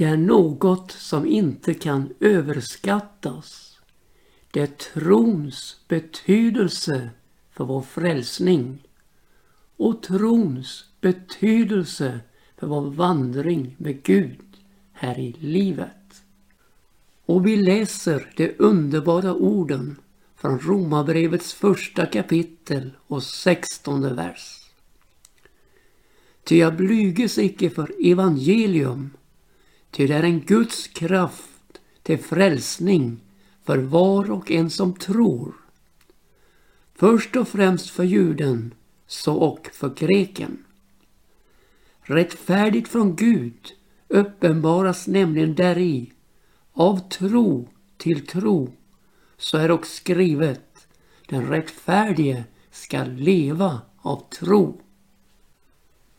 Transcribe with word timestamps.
Det 0.00 0.06
är 0.06 0.16
något 0.16 0.90
som 0.90 1.26
inte 1.26 1.74
kan 1.74 2.14
överskattas. 2.20 3.78
Det 4.50 4.60
är 4.60 4.66
trons 4.66 5.80
betydelse 5.88 7.10
för 7.52 7.64
vår 7.64 7.82
frälsning 7.82 8.82
och 9.76 10.02
trons 10.02 10.84
betydelse 11.00 12.20
för 12.58 12.66
vår 12.66 12.90
vandring 12.90 13.76
med 13.78 14.02
Gud 14.02 14.56
här 14.92 15.18
i 15.18 15.32
livet. 15.40 16.22
Och 17.26 17.46
vi 17.46 17.56
läser 17.56 18.32
de 18.36 18.54
underbara 18.58 19.34
orden 19.34 19.96
från 20.36 20.58
Romarbrevets 20.58 21.54
första 21.54 22.06
kapitel 22.06 22.90
och 23.06 23.22
sextonde 23.22 24.14
vers. 24.14 24.70
Ty 26.44 26.58
jag 26.58 26.76
blyges 26.76 27.38
icke 27.38 27.70
för 27.70 27.92
evangelium, 28.10 29.10
ty 29.90 30.06
det 30.06 30.14
är 30.14 30.22
en 30.22 30.40
Guds 30.40 30.88
kraft 30.88 31.80
till 32.02 32.18
frälsning 32.18 33.20
för 33.64 33.78
var 33.78 34.30
och 34.30 34.50
en 34.50 34.70
som 34.70 34.94
tror. 34.94 35.54
Först 36.94 37.36
och 37.36 37.48
främst 37.48 37.90
för 37.90 38.04
juden, 38.04 38.74
så 39.06 39.34
och 39.34 39.70
för 39.72 39.94
greken. 39.94 40.64
Rättfärdigt 42.00 42.88
från 42.88 43.16
Gud 43.16 43.72
uppenbaras 44.08 45.06
nämligen 45.06 45.54
däri 45.54 46.12
av 46.72 47.08
tro 47.08 47.68
till 47.96 48.26
tro 48.26 48.72
så 49.36 49.58
är 49.58 49.70
också 49.70 49.90
skrivet 49.90 50.86
den 51.28 51.46
rättfärdige 51.46 52.44
skall 52.70 53.12
leva 53.12 53.80
av 53.96 54.28
tro. 54.38 54.80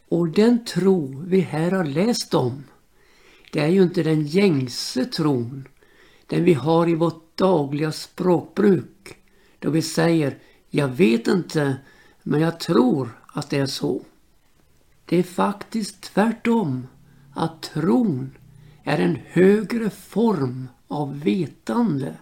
Och 0.10 0.30
den 0.30 0.66
tro 0.66 1.24
vi 1.28 1.40
här 1.40 1.72
har 1.72 1.86
läst 1.86 2.34
om 2.34 2.64
det 3.52 3.60
är 3.60 3.68
ju 3.68 3.84
inte 3.84 4.04
den 4.04 4.26
gängse 4.26 5.06
tron 5.06 5.68
den 6.28 6.44
vi 6.44 6.54
har 6.54 6.90
i 6.90 6.96
vårt 6.96 7.38
dagliga 7.38 7.92
språkbruk 7.92 9.18
då 9.60 9.70
vi 9.70 9.82
säger 9.82 10.38
jag 10.70 10.88
vet 10.88 11.28
inte 11.28 11.78
men 12.24 12.42
jag 12.42 12.60
tror 12.60 13.10
att 13.28 13.50
det 13.50 13.58
är 13.58 13.66
så. 13.66 14.02
Det 15.06 15.18
är 15.18 15.24
faktiskt 15.24 16.02
tvärtom 16.02 16.88
att 17.34 17.62
tron 17.62 18.38
är 18.84 19.00
en 19.00 19.18
högre 19.26 19.90
form 19.90 20.68
av 20.88 21.20
vetande. 21.20 22.16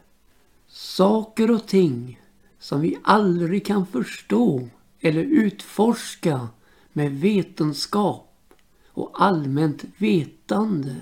Saker 0.67 1.51
och 1.51 1.67
ting 1.67 2.21
som 2.59 2.81
vi 2.81 2.97
aldrig 3.03 3.65
kan 3.65 3.85
förstå 3.85 4.69
eller 4.99 5.23
utforska 5.23 6.47
med 6.93 7.11
vetenskap 7.11 8.53
och 8.87 9.11
allmänt 9.13 9.83
vetande 9.97 10.95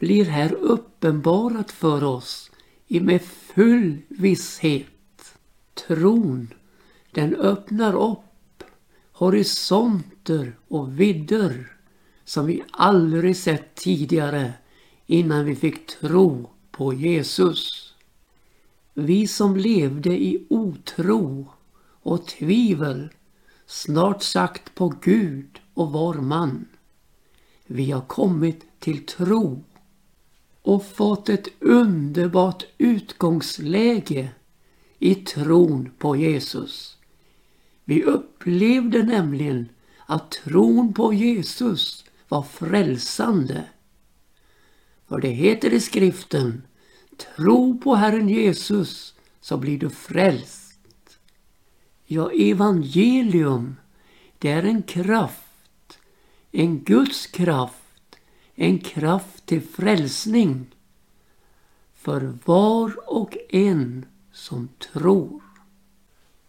blir 0.00 0.24
här 0.24 0.52
uppenbarat 0.52 1.72
för 1.72 2.04
oss 2.04 2.50
i 2.86 3.00
med 3.00 3.22
full 3.22 3.98
visshet. 4.08 5.34
Tron, 5.74 6.54
den 7.10 7.34
öppnar 7.34 7.94
upp 8.10 8.64
horisonter 9.12 10.58
och 10.68 11.00
vidder 11.00 11.76
som 12.24 12.46
vi 12.46 12.62
aldrig 12.70 13.36
sett 13.36 13.74
tidigare 13.74 14.52
innan 15.06 15.44
vi 15.44 15.56
fick 15.56 15.86
tro 15.86 16.50
på 16.70 16.94
Jesus. 16.94 17.94
Vi 18.94 19.26
som 19.26 19.56
levde 19.56 20.10
i 20.10 20.46
otro 20.50 21.48
och 22.02 22.26
tvivel 22.26 23.08
snart 23.66 24.22
sagt 24.22 24.74
på 24.74 24.94
Gud 25.00 25.60
och 25.74 25.92
var 25.92 26.14
man. 26.14 26.68
Vi 27.66 27.90
har 27.90 28.00
kommit 28.00 28.66
till 28.78 29.06
tro 29.06 29.64
och 30.62 30.86
fått 30.86 31.28
ett 31.28 31.48
underbart 31.60 32.64
utgångsläge 32.78 34.28
i 34.98 35.14
tron 35.14 35.90
på 35.98 36.16
Jesus. 36.16 36.96
Vi 37.84 38.02
upplevde 38.02 39.02
nämligen 39.02 39.68
att 40.06 40.30
tron 40.30 40.92
på 40.92 41.14
Jesus 41.14 42.04
var 42.28 42.42
frälsande. 42.42 43.64
För 45.08 45.20
det 45.20 45.28
heter 45.28 45.72
i 45.72 45.80
skriften 45.80 46.62
Tro 47.36 47.78
på 47.78 47.94
Herren 47.94 48.28
Jesus 48.28 49.14
så 49.40 49.56
blir 49.56 49.78
du 49.78 49.90
frälst. 49.90 50.78
Ja, 52.06 52.30
evangelium, 52.32 53.76
det 54.38 54.50
är 54.50 54.62
en 54.62 54.82
kraft, 54.82 55.98
en 56.52 56.80
Guds 56.80 57.26
kraft, 57.26 57.79
en 58.54 58.78
kraft 58.78 59.46
till 59.46 59.62
frälsning 59.62 60.66
för 61.94 62.38
var 62.44 62.92
och 63.06 63.36
en 63.48 64.06
som 64.32 64.68
tror. 64.92 65.42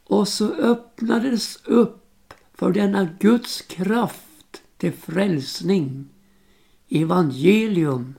Och 0.03 0.27
så 0.27 0.53
öppnades 0.53 1.65
upp 1.65 2.33
för 2.53 2.71
denna 2.71 3.09
Guds 3.19 3.61
kraft 3.61 4.61
till 4.77 4.93
frälsning, 4.93 6.09
evangelium 6.89 8.15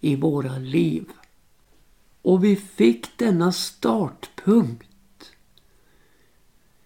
i 0.00 0.16
våra 0.16 0.58
liv. 0.58 1.04
Och 2.22 2.44
vi 2.44 2.56
fick 2.56 3.18
denna 3.18 3.52
startpunkt. 3.52 5.32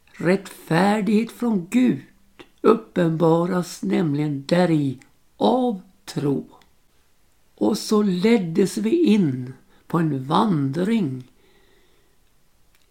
Rättfärdighet 0.07 1.33
från 1.33 1.67
Gud 1.71 2.03
uppenbaras 2.61 3.83
nämligen 3.83 4.45
däri 4.47 4.99
av 5.37 5.83
tro. 6.05 6.47
Och 7.55 7.79
så 7.79 8.03
leddes 8.03 8.79
vi 8.79 9.05
in 9.05 9.53
på 9.87 9.99
en 9.99 10.25
vandring 10.25 11.25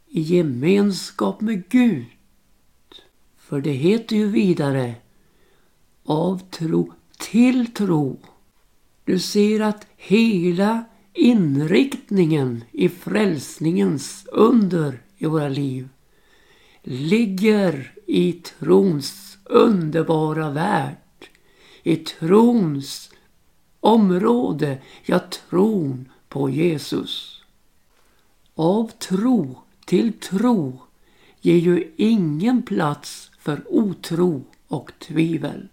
i 0.07 0.22
gemenskap 0.22 1.41
med 1.41 1.69
Gud. 1.69 2.06
För 3.38 3.62
det 3.62 3.72
heter 3.72 4.16
ju 4.16 4.28
vidare 4.28 4.96
av 6.03 6.50
tro 6.50 6.94
till 7.18 7.74
tro. 7.74 8.19
Du 9.06 9.19
ser 9.19 9.59
att 9.59 9.88
hela 9.95 10.84
inriktningen 11.13 12.63
i 12.72 12.90
frälsningens 12.90 14.25
under 14.31 15.01
i 15.18 15.25
våra 15.25 15.50
liv 15.50 15.90
ligger 16.84 17.94
i 18.06 18.31
trons 18.31 19.38
underbara 19.44 20.50
värld. 20.50 20.95
I 21.83 21.95
trons 21.95 23.09
område, 23.79 24.77
ja 25.05 25.19
tron 25.19 26.11
på 26.29 26.49
Jesus. 26.49 27.41
Av 28.55 28.91
tro 28.91 29.57
till 29.85 30.13
tro 30.13 30.81
ger 31.41 31.57
ju 31.57 31.94
ingen 31.97 32.63
plats 32.63 33.31
för 33.39 33.63
otro 33.69 34.44
och 34.67 34.91
tvivel. 34.99 35.67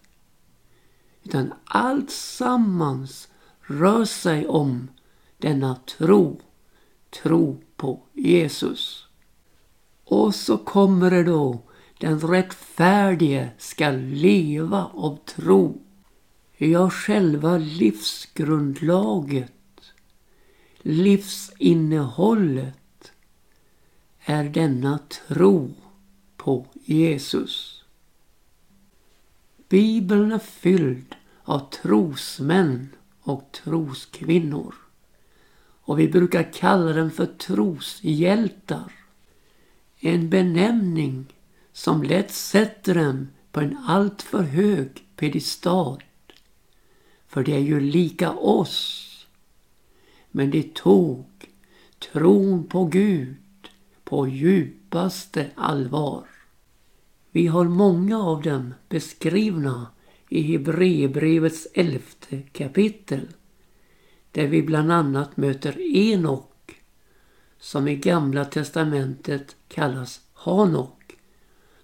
Utan 1.22 1.52
allt 1.64 2.10
sammans 2.10 3.28
rör 3.60 4.04
sig 4.04 4.46
om 4.46 4.88
denna 5.38 5.74
tro. 5.74 6.40
Tro 7.22 7.60
på 7.76 8.00
Jesus. 8.12 9.06
Och 10.04 10.34
så 10.34 10.58
kommer 10.58 11.10
det 11.10 11.24
då 11.24 11.58
den 11.98 12.20
rättfärdige 12.20 13.50
ska 13.58 13.90
leva 13.90 14.90
av 14.94 15.18
tro. 15.24 15.78
Ja, 16.62 16.90
själva 16.90 17.58
livsgrundlaget, 17.58 19.92
livsinnehållet 20.78 23.12
är 24.24 24.44
denna 24.44 24.98
tro 24.98 25.74
på 26.36 26.66
Jesus. 26.84 27.84
Bibeln 29.68 30.32
är 30.32 30.38
fylld 30.38 31.14
av 31.42 31.70
trosmän 31.70 32.88
och 33.20 33.52
troskvinnor. 33.52 34.74
Och 35.60 35.98
vi 35.98 36.08
brukar 36.08 36.52
kalla 36.52 36.92
dem 36.92 37.10
för 37.10 37.26
troshjältar. 37.26 38.92
En 39.98 40.30
benämning 40.30 41.26
som 41.72 42.02
lätt 42.02 42.30
sätter 42.30 42.94
dem 42.94 43.28
på 43.52 43.60
en 43.60 43.76
alltför 43.76 44.42
hög 44.42 45.04
pedestal. 45.16 46.02
För 47.30 47.44
det 47.44 47.54
är 47.54 47.60
ju 47.60 47.80
lika 47.80 48.32
oss. 48.32 49.06
Men 50.30 50.50
de 50.50 50.62
tog 50.62 51.26
tron 52.12 52.66
på 52.66 52.84
Gud 52.84 53.36
på 54.04 54.28
djupaste 54.28 55.50
allvar. 55.54 56.24
Vi 57.30 57.46
har 57.46 57.64
många 57.64 58.18
av 58.18 58.42
dem 58.42 58.74
beskrivna 58.88 59.86
i 60.28 60.42
Hebreerbrevets 60.42 61.68
elfte 61.74 62.42
kapitel. 62.42 63.28
Där 64.32 64.46
vi 64.46 64.62
bland 64.62 64.92
annat 64.92 65.36
möter 65.36 65.80
Enok 65.80 66.82
som 67.58 67.88
i 67.88 67.96
Gamla 67.96 68.44
testamentet 68.44 69.56
kallas 69.68 70.20
Hanok 70.32 71.16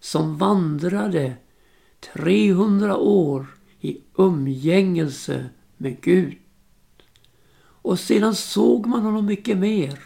som 0.01 0.39
vandrade 0.39 1.37
300 2.15 2.97
år 2.97 3.56
i 3.87 4.01
umgängelse 4.17 5.49
med 5.77 6.01
Gud. 6.01 6.37
Och 7.59 7.99
sedan 7.99 8.35
såg 8.35 8.87
man 8.87 9.03
honom 9.03 9.27
mycket 9.27 9.59
mer. 9.59 9.99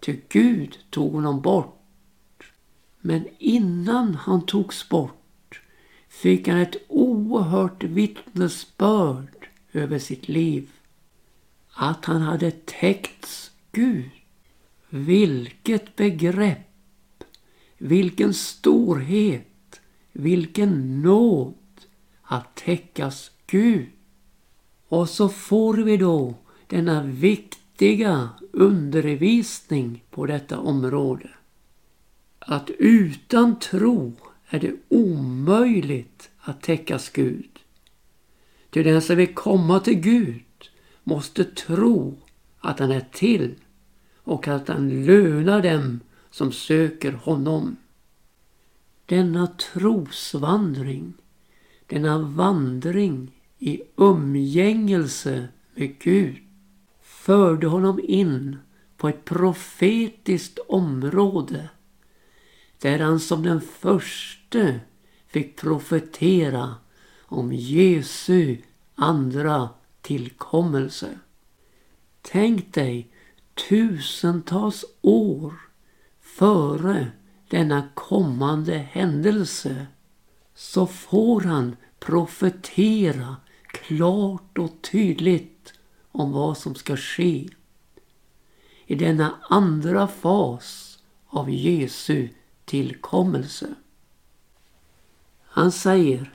Ty 0.00 0.16
Gud 0.28 0.78
tog 0.90 1.12
honom 1.12 1.40
bort. 1.40 2.52
Men 3.00 3.28
innan 3.38 4.14
han 4.14 4.46
togs 4.46 4.88
bort 4.88 5.60
fick 6.08 6.48
han 6.48 6.58
ett 6.58 6.76
oerhört 6.88 7.84
vittnesbörd 7.84 9.48
över 9.72 9.98
sitt 9.98 10.28
liv. 10.28 10.70
Att 11.70 12.04
han 12.04 12.22
hade 12.22 12.50
täckts 12.50 13.50
Gud. 13.72 14.10
Vilket 14.88 15.96
begrepp! 15.96 17.24
Vilken 17.78 18.34
storhet! 18.34 19.80
Vilken 20.12 21.02
nåd 21.02 21.54
att 22.26 22.54
täckas 22.54 23.30
Gud. 23.46 23.86
Och 24.88 25.08
så 25.08 25.28
får 25.28 25.74
vi 25.74 25.96
då 25.96 26.34
denna 26.66 27.02
viktiga 27.02 28.28
undervisning 28.52 30.04
på 30.10 30.26
detta 30.26 30.58
område. 30.58 31.30
Att 32.38 32.70
utan 32.78 33.58
tro 33.58 34.12
är 34.48 34.60
det 34.60 34.74
omöjligt 34.88 36.30
att 36.38 36.62
täckas 36.62 37.08
Gud. 37.08 37.58
Ty 38.70 38.82
den 38.82 39.02
som 39.02 39.16
vill 39.16 39.34
komma 39.34 39.80
till 39.80 40.00
Gud 40.00 40.42
måste 41.04 41.44
tro 41.44 42.18
att 42.58 42.78
han 42.78 42.90
är 42.90 43.06
till 43.12 43.54
och 44.16 44.48
att 44.48 44.68
han 44.68 45.04
lönar 45.04 45.62
dem 45.62 46.00
som 46.30 46.52
söker 46.52 47.12
honom. 47.12 47.76
Denna 49.06 49.46
trosvandring, 49.46 51.12
denna 51.86 52.18
vandring 52.18 53.32
i 53.58 53.82
umgängelse 53.96 55.48
med 55.74 55.98
Gud 55.98 56.36
förde 57.02 57.66
honom 57.66 58.00
in 58.02 58.56
på 58.96 59.08
ett 59.08 59.24
profetiskt 59.24 60.58
område 60.68 61.68
där 62.78 62.98
han 62.98 63.20
som 63.20 63.42
den 63.42 63.60
förste 63.60 64.80
fick 65.26 65.56
profetera 65.56 66.74
om 67.22 67.52
Jesu 67.52 68.56
andra 68.94 69.68
tillkommelse. 70.00 71.18
Tänk 72.22 72.74
dig 72.74 73.10
tusentals 73.68 74.84
år 75.02 75.54
före 76.20 77.06
denna 77.48 77.88
kommande 77.94 78.74
händelse 78.74 79.86
så 80.56 80.86
får 80.86 81.40
han 81.40 81.76
profetera 81.98 83.36
klart 83.66 84.58
och 84.58 84.70
tydligt 84.90 85.72
om 86.12 86.32
vad 86.32 86.58
som 86.58 86.74
ska 86.74 86.96
ske 86.96 87.48
i 88.86 88.94
denna 88.94 89.34
andra 89.48 90.08
fas 90.08 90.98
av 91.26 91.50
Jesu 91.50 92.28
tillkommelse. 92.64 93.74
Han 95.42 95.72
säger, 95.72 96.32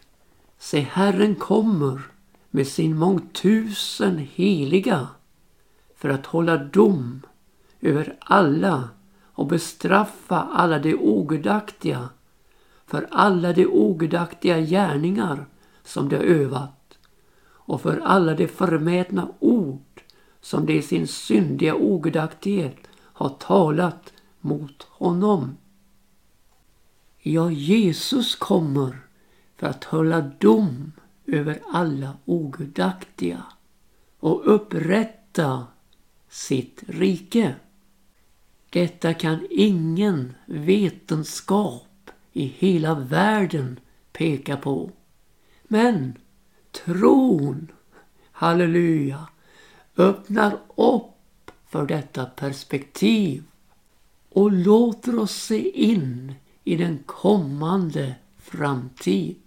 se 0.57 0.79
Herren 0.79 1.35
kommer 1.35 2.01
med 2.49 2.67
sin 2.67 2.97
mångtusen 2.97 4.17
heliga 4.17 5.07
för 5.95 6.09
att 6.09 6.25
hålla 6.25 6.57
dom 6.57 7.21
över 7.79 8.17
alla 8.19 8.89
och 9.33 9.47
bestraffa 9.47 10.41
alla 10.41 10.79
de 10.79 10.95
ogudaktiga 10.95 12.09
för 12.91 13.07
alla 13.11 13.53
de 13.53 13.67
ogudaktiga 13.67 14.59
gärningar 14.59 15.45
som 15.83 16.09
de 16.09 16.15
övat 16.15 16.97
och 17.43 17.81
för 17.81 17.97
alla 17.97 18.35
de 18.35 18.47
förmätna 18.47 19.27
ord 19.39 20.01
som 20.41 20.65
de 20.65 20.73
i 20.73 20.81
sin 20.81 21.07
syndiga 21.07 21.75
ogudaktighet 21.75 22.77
har 22.97 23.29
talat 23.29 24.13
mot 24.39 24.83
honom. 24.83 25.57
Ja, 27.19 27.51
Jesus 27.51 28.35
kommer 28.35 28.97
för 29.57 29.67
att 29.67 29.83
hålla 29.83 30.21
dom 30.21 30.91
över 31.25 31.59
alla 31.73 32.17
ogudaktiga 32.25 33.43
och 34.19 34.55
upprätta 34.55 35.67
sitt 36.29 36.83
rike. 36.87 37.55
Detta 38.69 39.13
kan 39.13 39.47
ingen 39.49 40.33
vetenskap 40.45 41.90
i 42.33 42.45
hela 42.45 42.95
världen 42.95 43.79
peka 44.11 44.57
på. 44.57 44.91
Men 45.63 46.17
tron, 46.71 47.71
halleluja, 48.31 49.27
öppnar 49.97 50.57
upp 50.75 51.51
för 51.69 51.85
detta 51.85 52.25
perspektiv 52.25 53.43
och 54.29 54.51
låter 54.51 55.19
oss 55.19 55.35
se 55.35 55.69
in 55.69 56.33
i 56.63 56.75
den 56.75 56.99
kommande 57.05 58.15
framtid. 58.37 59.37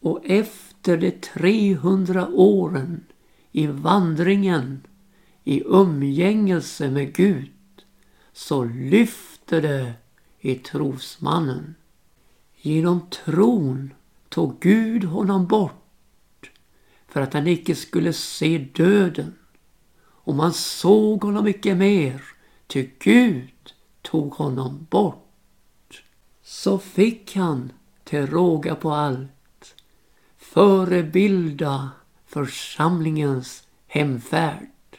Och 0.00 0.20
efter 0.24 0.96
de 0.96 1.10
300 1.10 2.28
åren 2.28 3.04
i 3.52 3.66
vandringen 3.66 4.86
i 5.44 5.62
umgängelse 5.66 6.90
med 6.90 7.14
Gud 7.14 7.50
så 8.32 8.64
lyfter 8.64 9.62
det 9.62 9.92
i 10.40 10.54
trosmannen. 10.54 11.74
Genom 12.66 13.00
tron 13.10 13.94
tog 14.28 14.60
Gud 14.60 15.04
honom 15.04 15.46
bort 15.46 16.50
för 17.08 17.20
att 17.20 17.34
han 17.34 17.46
icke 17.46 17.74
skulle 17.74 18.12
se 18.12 18.58
döden. 18.58 19.34
Och 19.98 20.34
man 20.34 20.52
såg 20.52 21.24
honom 21.24 21.48
icke 21.48 21.74
mer, 21.74 22.22
ty 22.66 22.90
Gud 22.98 23.74
tog 24.02 24.34
honom 24.34 24.86
bort. 24.90 26.02
Så 26.42 26.78
fick 26.78 27.36
han 27.36 27.72
till 28.04 28.26
råga 28.26 28.74
på 28.74 28.92
allt 28.92 29.74
förebilda 30.38 31.90
församlingens 32.26 33.66
hemfärd. 33.86 34.98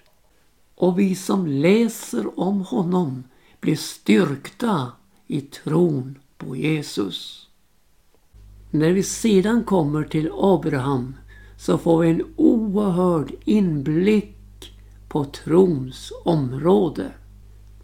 Och 0.75 0.99
vi 0.99 1.15
som 1.15 1.47
läser 1.47 2.39
om 2.39 2.61
honom 2.61 3.23
blir 3.59 3.75
styrkta 3.75 4.91
i 5.27 5.41
tron 5.41 6.19
på 6.37 6.55
Jesus. 6.55 7.46
När 8.77 8.91
vi 8.91 9.03
sedan 9.03 9.63
kommer 9.63 10.03
till 10.03 10.31
Abraham 10.33 11.15
så 11.57 11.77
får 11.77 11.99
vi 11.99 12.09
en 12.09 12.23
oerhörd 12.35 13.31
inblick 13.45 14.73
på 15.07 15.25
trons 15.25 16.11
område. 16.25 17.11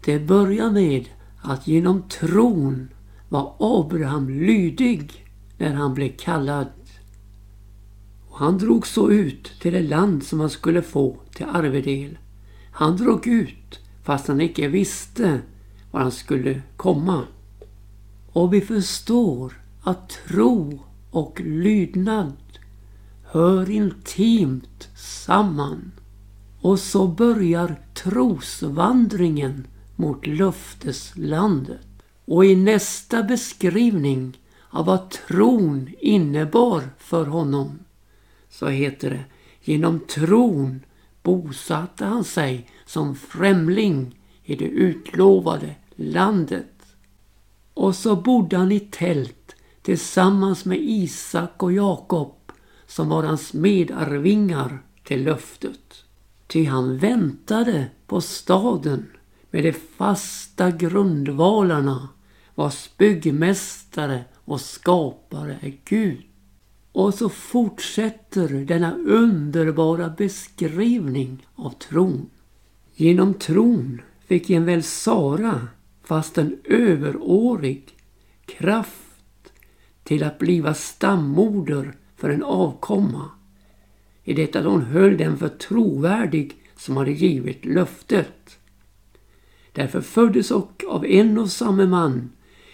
Det 0.04 0.18
börjar 0.18 0.70
med 0.70 1.08
att 1.40 1.66
genom 1.66 2.02
tron 2.02 2.88
var 3.28 3.54
Abraham 3.58 4.28
lydig 4.28 5.26
när 5.58 5.74
han 5.74 5.94
blev 5.94 6.16
kallad. 6.16 6.66
Och 8.28 8.38
han 8.38 8.58
drog 8.58 8.86
så 8.86 9.10
ut 9.10 9.52
till 9.60 9.72
det 9.72 9.82
land 9.82 10.24
som 10.24 10.40
han 10.40 10.50
skulle 10.50 10.82
få 10.82 11.16
till 11.34 11.46
arvedel. 11.46 12.18
Han 12.72 12.96
drog 12.96 13.26
ut 13.26 13.80
fast 14.02 14.28
han 14.28 14.40
icke 14.40 14.68
visste 14.68 15.40
var 15.90 16.00
han 16.00 16.12
skulle 16.12 16.62
komma. 16.76 17.22
Och 18.32 18.54
vi 18.54 18.60
förstår 18.60 19.52
att 19.82 20.08
tro 20.08 20.80
och 21.14 21.40
lydnad 21.40 22.32
hör 23.24 23.70
intimt 23.70 24.88
samman. 24.96 25.92
Och 26.60 26.78
så 26.78 27.08
börjar 27.08 27.80
trosvandringen 27.94 29.66
mot 29.96 30.26
löfteslandet. 30.26 31.86
Och 32.24 32.44
i 32.44 32.56
nästa 32.56 33.22
beskrivning 33.22 34.38
av 34.70 34.86
vad 34.86 35.10
tron 35.10 35.90
innebar 36.00 36.82
för 36.98 37.26
honom 37.26 37.78
så 38.50 38.68
heter 38.68 39.10
det 39.10 39.24
genom 39.72 40.00
tron 40.00 40.80
bosatte 41.22 42.04
han 42.04 42.24
sig 42.24 42.70
som 42.86 43.16
främling 43.16 44.18
i 44.44 44.56
det 44.56 44.68
utlovade 44.68 45.74
landet. 45.96 46.96
Och 47.74 47.96
så 47.96 48.16
bodde 48.16 48.56
han 48.56 48.72
i 48.72 48.80
tält 48.80 49.43
tillsammans 49.84 50.64
med 50.64 50.78
Isak 50.80 51.62
och 51.62 51.72
Jakob 51.72 52.52
som 52.86 53.08
var 53.08 53.22
hans 53.22 53.52
medarvingar 53.52 54.82
till 55.02 55.24
löftet. 55.24 56.04
Ty 56.46 56.64
han 56.64 56.98
väntade 56.98 57.86
på 58.06 58.20
staden 58.20 59.06
med 59.50 59.64
de 59.64 59.72
fasta 59.72 60.70
grundvalarna 60.70 62.08
vars 62.54 62.90
byggmästare 62.96 64.24
och 64.44 64.60
skapare 64.60 65.58
är 65.60 65.76
Gud. 65.84 66.22
Och 66.92 67.14
så 67.14 67.28
fortsätter 67.28 68.48
denna 68.48 68.94
underbara 68.94 70.08
beskrivning 70.08 71.46
av 71.54 71.70
tron. 71.70 72.30
Genom 72.94 73.34
tron 73.34 74.00
fick 74.26 74.50
en 74.50 74.64
väl 74.64 74.82
Sara, 74.82 75.68
fast 76.04 76.38
en 76.38 76.58
överårig, 76.64 77.88
kraft 78.46 79.03
till 80.04 80.22
att 80.22 80.38
bliva 80.38 80.74
stammoder 80.74 81.96
för 82.16 82.30
en 82.30 82.42
avkomma. 82.42 83.30
I 84.24 84.34
detta 84.34 84.62
hon 84.62 84.82
höll 84.82 85.16
den 85.16 85.38
för 85.38 85.48
trovärdig 85.48 86.56
som 86.76 86.96
hade 86.96 87.12
givit 87.12 87.64
löftet. 87.64 88.58
Därför 89.72 90.00
föddes 90.00 90.50
och 90.50 90.84
av 90.88 91.06
en 91.06 91.38
och 91.38 91.50
samma 91.50 91.86
man 91.86 92.30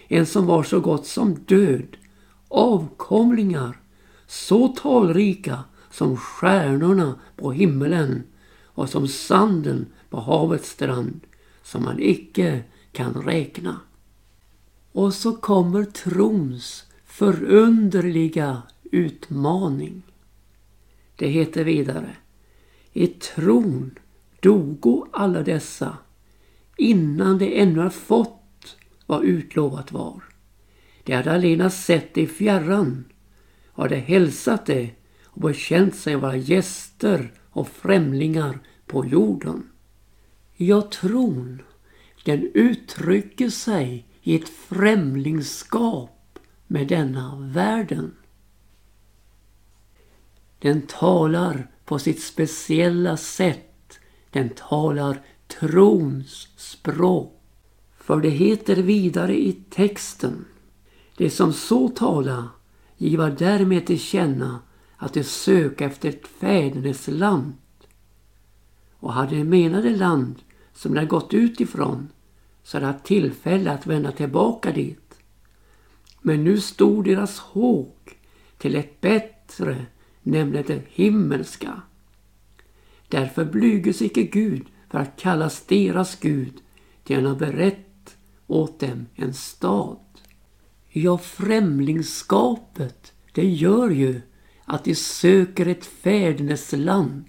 en 0.08 0.26
som 0.26 0.46
var 0.46 0.62
så 0.62 0.80
gott 0.80 1.06
som 1.06 1.34
död, 1.34 1.96
avkomlingar 2.48 3.80
så 4.26 4.68
talrika 4.68 5.64
som 5.90 6.16
stjärnorna 6.16 7.14
på 7.36 7.52
himmelen 7.52 8.22
och 8.64 8.88
som 8.88 9.08
sanden 9.08 9.86
på 10.10 10.20
havets 10.20 10.70
strand 10.70 11.20
som 11.62 11.84
man 11.84 12.00
icke 12.00 12.62
kan 12.92 13.14
räkna. 13.14 13.80
Och 14.92 15.14
så 15.14 15.36
kommer 15.36 15.84
trons 15.84 16.84
förunderliga 17.20 18.62
utmaning. 18.90 20.02
Det 21.16 21.28
heter 21.28 21.64
vidare. 21.64 22.16
I 22.92 23.06
tron 23.06 23.98
dogo 24.40 25.06
alla 25.12 25.42
dessa 25.42 25.98
innan 26.76 27.38
de 27.38 27.60
ännu 27.60 27.80
har 27.80 27.90
fått 27.90 28.76
vad 29.06 29.24
utlovat 29.24 29.92
var. 29.92 30.22
De 31.04 31.12
hade 31.12 31.32
alena 31.32 31.70
sett 31.70 32.14
det 32.14 32.20
i 32.20 32.26
fjärran, 32.26 33.04
hade 33.72 33.96
hälsat 33.96 34.66
det 34.66 34.90
och 35.24 35.40
bekänt 35.40 35.96
sig 35.96 36.16
vara 36.16 36.36
gäster 36.36 37.32
och 37.50 37.68
främlingar 37.68 38.58
på 38.86 39.06
jorden. 39.06 39.70
Ja, 40.56 40.82
tron, 40.82 41.62
den 42.24 42.50
uttrycker 42.54 43.50
sig 43.50 44.06
i 44.22 44.36
ett 44.36 44.48
främlingskap 44.48 46.16
med 46.70 46.88
denna 46.88 47.36
världen. 47.40 48.16
Den 50.58 50.82
talar 50.82 51.70
på 51.84 51.98
sitt 51.98 52.22
speciella 52.22 53.16
sätt. 53.16 54.00
Den 54.30 54.48
talar 54.48 55.22
trons 55.46 56.48
språk. 56.56 57.40
För 57.96 58.20
det 58.20 58.28
heter 58.28 58.76
vidare 58.76 59.40
i 59.40 59.52
texten. 59.52 60.44
Det 61.16 61.30
som 61.30 61.52
så 61.52 61.88
tala 61.88 62.48
giva 62.96 63.30
därmed 63.30 63.86
till 63.86 64.00
känna 64.00 64.60
att 64.96 65.14
de 65.14 65.24
söka 65.24 65.84
efter 65.84 66.08
ett 66.08 66.26
fädernes 66.26 67.08
land. 67.08 67.52
Och 68.92 69.12
hade 69.12 69.36
de 69.36 69.44
menade 69.44 69.96
land 69.96 70.34
som 70.74 70.94
de 70.94 71.06
gått 71.06 71.34
ut 71.34 71.60
ifrån 71.60 72.08
så 72.62 72.76
hade 72.76 72.86
de 72.86 72.92
haft 72.92 73.04
tillfälle 73.04 73.72
att 73.72 73.86
vända 73.86 74.12
tillbaka 74.12 74.72
dit. 74.72 74.99
Men 76.20 76.44
nu 76.44 76.60
stod 76.60 77.04
deras 77.04 77.38
håg 77.38 77.92
till 78.58 78.76
ett 78.76 79.00
bättre, 79.00 79.86
nämligen 80.22 80.66
det 80.66 80.82
himmelska. 80.88 81.82
Därför 83.08 83.44
blyges 83.44 84.02
icke 84.02 84.22
Gud 84.22 84.66
för 84.90 84.98
att 84.98 85.16
kallas 85.16 85.62
deras 85.66 86.16
Gud, 86.20 86.54
till 87.04 87.16
han 87.16 87.26
har 87.26 87.36
berett 87.36 88.16
åt 88.46 88.80
dem 88.80 89.06
en 89.14 89.34
stad. 89.34 89.98
Ja, 90.88 91.18
främlingskapet, 91.18 93.12
det 93.32 93.46
gör 93.46 93.90
ju 93.90 94.20
att 94.64 94.84
de 94.84 94.94
söker 94.94 95.66
ett 95.66 95.86
fädernesland. 95.86 97.24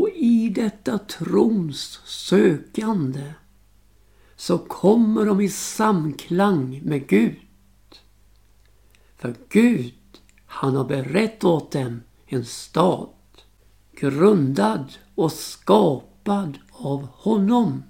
Och 0.00 0.08
i 0.14 0.48
detta 0.48 0.98
trons 0.98 2.00
sökande 2.04 3.32
så 4.36 4.58
kommer 4.58 5.26
de 5.26 5.40
i 5.40 5.48
samklang 5.48 6.80
med 6.84 7.06
Gud. 7.06 7.36
För 9.16 9.34
Gud, 9.48 9.94
han 10.46 10.76
har 10.76 10.84
berett 10.84 11.44
åt 11.44 11.72
dem 11.72 12.02
en 12.26 12.44
stad 12.44 13.08
grundad 13.96 14.92
och 15.14 15.32
skapad 15.32 16.58
av 16.70 17.06
honom. 17.12 17.82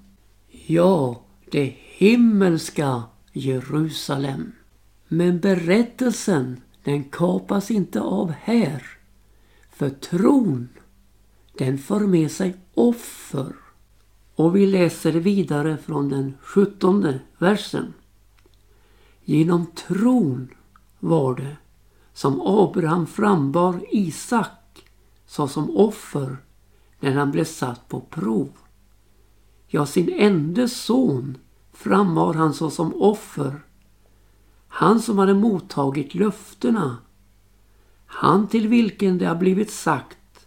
Ja, 0.66 1.22
det 1.50 1.76
himmelska 1.78 3.02
Jerusalem. 3.32 4.52
Men 5.08 5.40
berättelsen 5.40 6.60
den 6.84 7.04
kapas 7.04 7.70
inte 7.70 8.00
av 8.00 8.30
här. 8.30 8.82
För 9.70 9.90
tron 9.90 10.68
den 11.58 11.78
för 11.78 12.00
med 12.00 12.30
sig 12.30 12.56
offer. 12.74 13.52
Och 14.34 14.56
vi 14.56 14.66
läser 14.66 15.12
vidare 15.12 15.76
från 15.76 16.08
den 16.08 16.34
sjuttonde 16.40 17.20
versen. 17.38 17.94
Genom 19.24 19.66
tron 19.66 20.48
var 21.04 21.34
det 21.34 21.56
som 22.12 22.40
Abraham 22.40 23.06
frambar 23.06 23.80
Isak 23.90 24.84
såsom 25.26 25.76
offer 25.76 26.37
när 27.00 27.12
han 27.12 27.30
blev 27.30 27.44
satt 27.44 27.88
på 27.88 28.00
prov. 28.00 28.50
Ja, 29.66 29.87
sin 29.87 30.12
enda 30.12 30.68
son 30.68 31.38
frambar 31.73 32.34
han 32.34 32.54
såsom 32.54 33.02
offer. 33.02 33.64
Han 34.68 35.00
som 35.00 35.18
hade 35.18 35.34
mottagit 35.34 36.14
löftena. 36.14 36.96
Han 38.06 38.46
till 38.46 38.68
vilken 38.68 39.18
det 39.18 39.26
har 39.26 39.37
blivit 39.37 39.70
sagt 39.70 40.46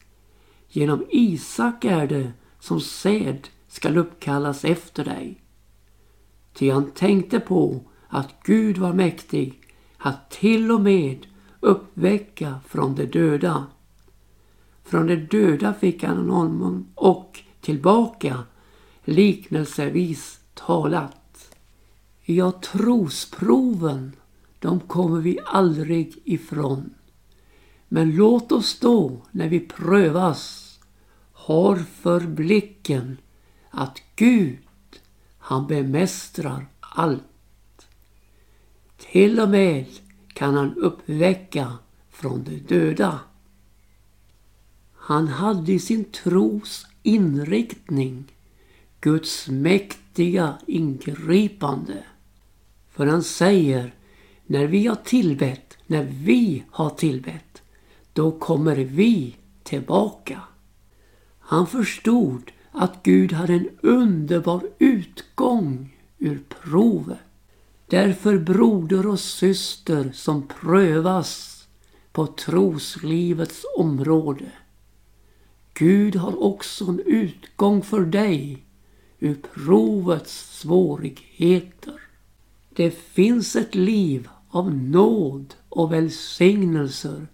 Genom 0.69 1.05
Isak 1.09 1.85
är 1.85 2.07
det 2.07 2.31
som 2.59 2.81
säd 2.81 3.47
skall 3.67 3.97
uppkallas 3.97 4.65
efter 4.65 5.05
dig. 5.05 5.41
Ty 6.53 6.71
han 6.71 6.91
tänkte 6.91 7.39
på 7.39 7.81
att 8.07 8.43
Gud 8.43 8.77
var 8.77 8.93
mäktig 8.93 9.66
att 9.97 10.29
till 10.29 10.71
och 10.71 10.81
med 10.81 11.27
uppväcka 11.59 12.59
från 12.67 12.95
de 12.95 13.05
döda. 13.05 13.65
Från 14.83 15.07
de 15.07 15.15
döda 15.15 15.73
fick 15.73 16.03
han 16.03 16.29
honom 16.29 16.87
och 16.95 17.39
tillbaka 17.61 18.43
liknelsevis 19.03 20.39
talat. 20.53 21.55
Ja, 22.23 22.51
trosproven, 22.51 24.11
de 24.59 24.79
kommer 24.79 25.21
vi 25.21 25.39
aldrig 25.45 26.21
ifrån. 26.23 26.89
Men 27.87 28.15
låt 28.15 28.51
oss 28.51 28.79
då, 28.79 29.21
när 29.31 29.49
vi 29.49 29.59
prövas, 29.59 30.63
har 31.33 31.75
för 31.75 32.19
blicken 32.19 33.17
att 33.69 34.01
Gud, 34.15 34.59
han 35.37 35.67
bemästrar 35.67 36.67
allt. 36.79 37.23
Till 38.97 39.39
och 39.39 39.49
med 39.49 39.85
kan 40.33 40.55
han 40.55 40.75
uppväcka 40.77 41.73
från 42.09 42.43
de 42.43 42.57
döda. 42.57 43.19
Han 44.95 45.27
hade 45.27 45.73
i 45.73 45.79
sin 45.79 46.03
tros 46.03 46.85
inriktning 47.03 48.25
Guds 49.01 49.47
mäktiga 49.47 50.57
ingripande. 50.67 52.03
För 52.91 53.07
han 53.07 53.23
säger, 53.23 53.93
när 54.45 54.67
vi 54.67 54.87
har 54.87 54.95
tillbett, 54.95 55.77
när 55.87 56.03
vi 56.03 56.63
har 56.71 56.89
tillbett, 56.89 57.61
då 58.13 58.31
kommer 58.31 58.75
vi 58.75 59.35
tillbaka. 59.63 60.41
Han 61.39 61.67
förstod 61.67 62.51
att 62.71 63.03
Gud 63.03 63.33
hade 63.33 63.53
en 63.53 63.69
underbar 63.81 64.61
utgång 64.79 65.95
ur 66.17 66.43
provet. 66.49 67.26
Därför 67.89 68.37
broder 68.37 69.07
och 69.07 69.19
syster 69.19 70.11
som 70.13 70.47
prövas 70.47 71.67
på 72.11 72.27
troslivets 72.27 73.65
område. 73.77 74.51
Gud 75.73 76.15
har 76.15 76.43
också 76.43 76.85
en 76.85 76.99
utgång 76.99 77.81
för 77.81 78.05
dig 78.05 78.65
ur 79.19 79.35
provets 79.53 80.59
svårigheter. 80.59 82.01
Det 82.69 82.91
finns 82.91 83.55
ett 83.55 83.75
liv 83.75 84.29
av 84.49 84.73
nåd 84.75 85.55
och 85.69 85.93
välsignelser 85.93 87.27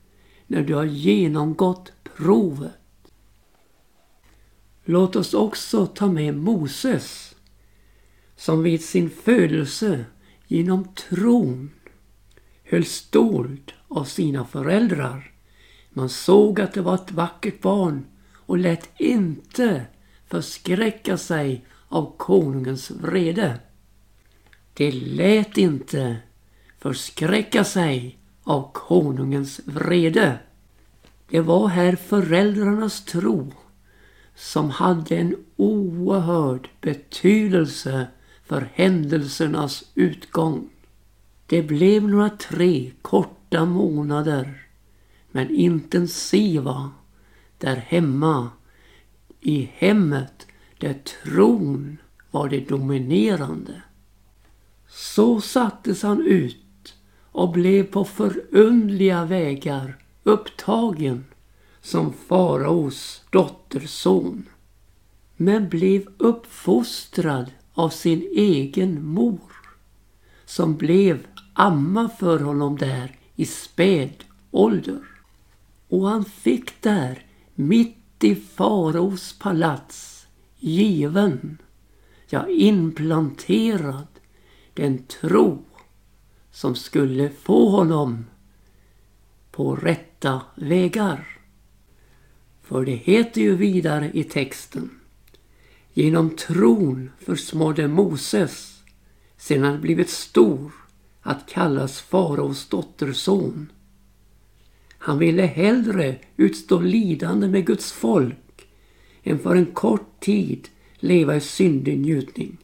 när 0.48 0.62
du 0.62 0.76
har 0.76 0.86
genomgått 0.86 1.92
provet. 2.16 2.72
Låt 4.84 5.16
oss 5.16 5.34
också 5.34 5.86
ta 5.86 6.08
med 6.08 6.38
Moses 6.38 7.36
som 8.36 8.64
vid 8.64 8.84
sin 8.84 9.10
födelse 9.10 10.06
genom 10.54 10.88
tron 10.94 11.72
hölls 12.64 13.10
dold 13.10 13.72
av 13.88 14.04
sina 14.04 14.46
föräldrar. 14.46 15.32
Man 15.90 16.10
såg 16.10 16.62
att 16.62 16.74
det 16.74 16.82
var 16.82 16.96
ett 16.96 17.12
vackert 17.12 17.62
barn 17.62 18.06
och 18.34 18.58
lät 18.58 18.90
inte 19.00 19.86
förskräcka 20.28 21.18
sig 21.18 21.66
av 21.88 22.18
konungens 22.18 22.92
vrede. 22.92 23.60
Det 24.74 24.92
lät 24.92 25.58
inte 25.58 26.18
förskräcka 26.80 27.64
sig 27.64 28.18
av 28.44 28.72
konungens 28.74 29.62
vrede. 29.66 30.40
Det 31.30 31.42
var 31.42 31.68
här 31.68 31.96
föräldrarnas 31.96 33.06
tro 33.06 33.52
som 34.36 34.70
hade 34.70 35.18
en 35.18 35.36
oerhörd 35.56 36.70
betydelse 36.82 38.08
för 38.54 38.70
händelsernas 38.74 39.84
utgång. 39.96 40.70
Det 41.46 41.62
blev 41.62 42.08
några 42.08 42.30
tre 42.30 42.92
korta 43.02 43.66
månader 43.66 44.68
men 45.32 45.50
intensiva 45.50 46.92
där 47.58 47.76
hemma 47.76 48.50
i 49.42 49.70
hemmet 49.74 50.48
där 50.78 50.94
tron 50.94 51.98
var 52.32 52.50
det 52.50 52.70
dominerande. 52.70 53.82
Så 54.88 55.42
sattes 55.42 56.04
han 56.04 56.26
ut 56.26 56.96
och 57.32 57.52
blev 57.52 57.84
på 57.84 58.06
förundliga 58.06 59.26
vägar 59.26 59.98
upptagen 60.24 61.26
som 61.82 62.14
faraos 62.14 63.22
dotterson. 63.30 64.50
Men 65.38 65.70
blev 65.70 66.08
uppfostrad 66.18 67.52
av 67.74 67.90
sin 67.90 68.30
egen 68.36 69.06
mor 69.06 69.52
som 70.46 70.78
blev 70.78 71.28
amma 71.54 72.10
för 72.10 72.40
honom 72.40 72.78
där 72.78 73.16
i 73.36 73.46
späd 73.46 74.24
ålder. 74.52 75.02
Och 75.88 76.08
han 76.08 76.26
fick 76.26 76.82
där, 76.82 77.26
mitt 77.56 78.24
i 78.24 78.36
faraos 78.36 79.40
palats, 79.40 80.28
given, 80.58 81.58
ja 82.30 82.48
implanterad, 82.50 84.08
den 84.74 85.04
tro 85.04 85.64
som 86.52 86.76
skulle 86.76 87.30
få 87.30 87.70
honom 87.70 88.26
på 89.52 89.76
rätta 89.76 90.42
vägar. 90.56 91.40
För 92.62 92.86
det 92.86 92.96
heter 92.96 93.42
ju 93.42 93.56
vidare 93.56 94.12
i 94.14 94.24
texten. 94.24 95.00
Genom 95.94 96.30
tron 96.30 97.12
försmådde 97.20 97.88
Moses, 97.88 98.84
sedan 99.38 99.64
han 99.64 99.82
blivit 99.82 100.10
stor, 100.10 100.72
att 101.22 101.50
kallas 101.50 102.02
faraos 102.02 102.70
dotterson. 102.70 103.72
Han 104.98 105.20
ville 105.20 105.44
hellre 105.44 106.16
utstå 106.38 106.80
lidande 106.80 107.48
med 107.48 107.66
Guds 107.66 107.92
folk 107.92 108.68
än 109.24 109.40
för 109.40 109.56
en 109.56 109.66
kort 109.66 110.20
tid 110.20 110.68
leva 110.96 111.36
i 111.36 111.42
syndig 111.42 112.00
njutning. 112.00 112.58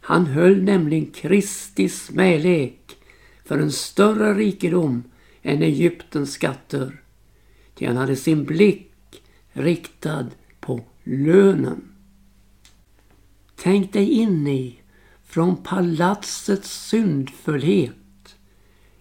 Han 0.00 0.26
höll 0.26 0.62
nämligen 0.62 1.06
Kristi 1.06 1.88
smälek 1.88 2.96
för 3.44 3.58
en 3.58 3.72
större 3.72 4.34
rikedom 4.34 5.02
än 5.42 5.62
Egyptens 5.62 6.32
skatter. 6.32 7.02
Ty 7.74 7.86
han 7.86 7.96
hade 7.96 8.16
sin 8.16 8.44
blick 8.44 9.22
riktad 9.52 10.26
på 10.60 10.84
lönen. 11.04 11.97
Tänk 13.62 13.92
dig 13.92 14.10
in 14.10 14.46
i 14.46 14.80
från 15.24 15.56
palatsets 15.56 16.88
syndfullhet 16.88 18.36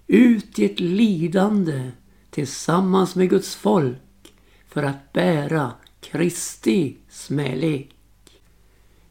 ut 0.07 0.59
i 0.59 0.65
ett 0.65 0.79
lidande 0.79 1.91
tillsammans 2.29 3.15
med 3.15 3.29
Guds 3.29 3.55
folk 3.55 4.33
för 4.67 4.83
att 4.83 5.13
bära 5.13 5.71
Kristi 5.99 6.97
smälek. 7.09 7.95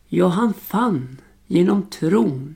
Ja, 0.06 0.28
han 0.28 0.54
fann 0.54 1.20
genom 1.46 1.82
tron 1.82 2.54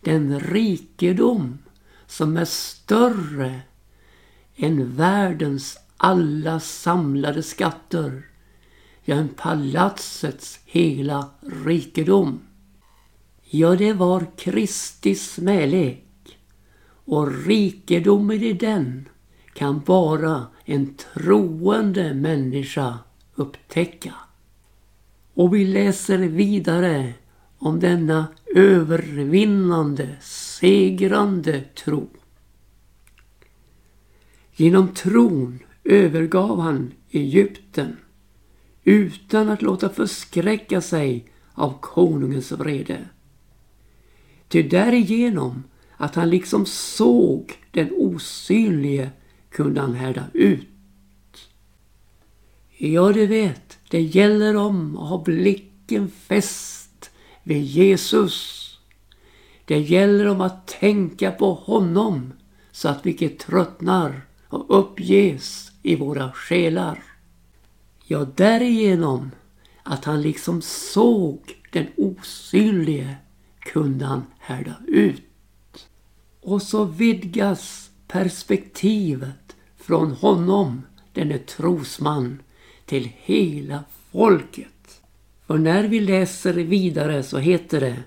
den 0.00 0.40
rikedom 0.40 1.58
som 2.06 2.36
är 2.36 2.44
större 2.44 3.60
än 4.56 4.96
världens 4.96 5.78
alla 5.96 6.60
samlade 6.60 7.42
skatter, 7.42 8.22
ja, 9.08 9.16
en 9.16 9.28
palatsets 9.28 10.60
hela 10.64 11.30
rikedom. 11.64 12.40
Ja, 13.44 13.76
det 13.76 13.92
var 13.92 14.26
Kristi 14.36 15.14
smälek 15.14 16.38
och 16.88 17.46
rikedomen 17.46 18.42
i 18.42 18.52
den 18.52 19.08
kan 19.54 19.80
bara 19.80 20.46
en 20.64 20.94
troende 20.94 22.14
människa 22.14 22.98
upptäcka. 23.34 24.14
Och 25.34 25.54
vi 25.54 25.64
läser 25.64 26.18
vidare 26.18 27.14
om 27.58 27.80
denna 27.80 28.26
övervinnande, 28.54 30.16
segrande 30.20 31.60
tro. 31.60 32.08
Genom 34.56 34.88
tron 34.88 35.58
övergav 35.84 36.60
han 36.60 36.92
Egypten 37.10 37.96
utan 38.86 39.48
att 39.48 39.62
låta 39.62 39.88
förskräcka 39.88 40.80
sig 40.80 41.24
av 41.54 41.80
konungens 41.80 42.52
vrede. 42.52 42.98
Ty 44.48 44.62
därigenom 44.62 45.64
att 45.96 46.14
han 46.14 46.30
liksom 46.30 46.66
såg 46.66 47.52
den 47.70 47.90
osynlige 47.96 49.10
kunde 49.50 49.80
han 49.80 49.94
härda 49.94 50.24
ut. 50.32 50.68
Ja, 52.76 53.12
du 53.12 53.26
vet, 53.26 53.78
det 53.90 54.00
gäller 54.00 54.56
om 54.56 54.96
att 54.96 55.08
ha 55.08 55.22
blicken 55.22 56.10
fäst 56.10 57.10
vid 57.42 57.62
Jesus. 57.62 58.62
Det 59.64 59.78
gäller 59.78 60.26
om 60.26 60.40
att 60.40 60.66
tänka 60.66 61.30
på 61.30 61.54
honom 61.54 62.32
så 62.72 62.88
att 62.88 63.06
vi 63.06 63.10
inte 63.10 63.28
tröttnar 63.28 64.26
och 64.48 64.78
uppges 64.78 65.72
i 65.82 65.96
våra 65.96 66.32
själar. 66.32 67.15
Ja, 68.08 68.26
därigenom 68.34 69.30
att 69.82 70.04
han 70.04 70.22
liksom 70.22 70.62
såg 70.62 71.40
den 71.72 71.86
osynlige 71.96 73.16
kunde 73.58 74.04
han 74.04 74.22
härda 74.38 74.74
ut. 74.86 75.22
Och 76.40 76.62
så 76.62 76.84
vidgas 76.84 77.90
perspektivet 78.08 79.56
från 79.76 80.10
honom, 80.10 80.82
denne 81.12 81.38
trosman, 81.38 82.42
till 82.84 83.12
hela 83.16 83.84
folket. 84.12 85.00
För 85.46 85.58
när 85.58 85.88
vi 85.88 86.00
läser 86.00 86.54
vidare 86.54 87.22
så 87.22 87.38
heter 87.38 87.80
det 87.80 88.02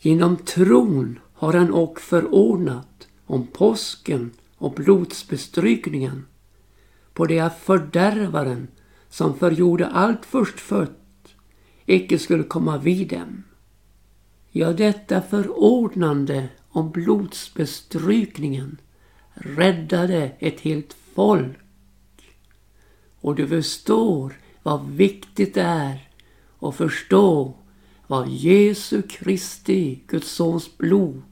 Genom 0.00 0.36
tron 0.36 1.18
har 1.34 1.52
han 1.52 1.72
och 1.72 2.00
förordnat 2.00 3.08
om 3.26 3.46
påsken 3.46 4.30
och 4.56 4.72
blodsbestrykningen 4.72 6.26
på 7.12 7.26
det 7.26 7.40
att 7.40 7.58
fördärvaren 7.58 8.68
som 9.08 9.38
förgjorde 9.38 9.86
allt 9.86 10.26
förstfött 10.26 11.34
icke 11.86 12.18
skulle 12.18 12.42
komma 12.42 12.78
vid 12.78 13.08
dem. 13.08 13.42
Ja, 14.50 14.72
detta 14.72 15.22
förordnande 15.22 16.48
om 16.68 16.90
blodsbestrykningen 16.90 18.80
räddade 19.34 20.32
ett 20.38 20.60
helt 20.60 20.96
folk. 21.14 21.58
Och 23.20 23.34
du 23.34 23.48
förstår 23.48 24.32
vad 24.62 24.88
viktigt 24.88 25.54
det 25.54 25.62
är 25.62 26.10
att 26.58 26.76
förstå 26.76 27.54
vad 28.06 28.28
Jesu 28.28 29.02
Kristi, 29.02 30.02
Guds 30.06 30.30
sons 30.30 30.78
blod, 30.78 31.22